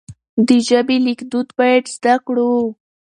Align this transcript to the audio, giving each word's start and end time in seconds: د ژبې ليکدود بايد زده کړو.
د 0.47 0.49
ژبې 0.67 0.97
ليکدود 1.05 1.47
بايد 1.57 1.85
زده 1.95 2.15
کړو. 2.25 2.53